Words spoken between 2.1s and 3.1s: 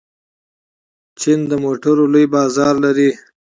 لوی بازار لري.